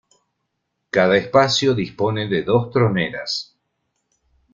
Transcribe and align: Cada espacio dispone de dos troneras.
Cada 0.89 1.15
espacio 1.15 1.75
dispone 1.75 2.27
de 2.27 2.41
dos 2.41 2.71
troneras. 2.71 3.53